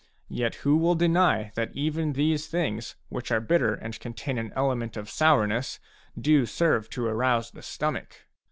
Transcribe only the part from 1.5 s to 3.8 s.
that even these things, which are bitter